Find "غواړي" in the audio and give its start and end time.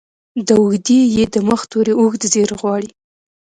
2.59-2.89